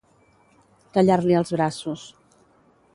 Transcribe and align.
Tallar-li 0.97 1.39
els 1.41 1.55
braços. 1.57 2.11